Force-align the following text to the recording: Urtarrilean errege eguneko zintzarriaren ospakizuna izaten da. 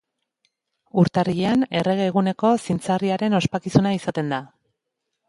Urtarrilean 1.01 1.65
errege 1.81 2.07
eguneko 2.13 2.53
zintzarriaren 2.63 3.37
ospakizuna 3.41 3.93
izaten 3.99 4.33
da. 4.37 4.41